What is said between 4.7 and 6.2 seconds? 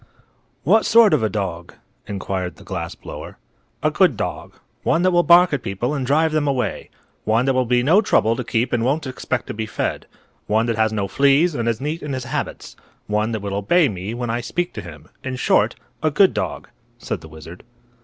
One that will bark at people and